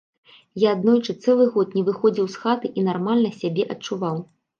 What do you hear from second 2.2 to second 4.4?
з хаты і нармальна сябе адчуваў.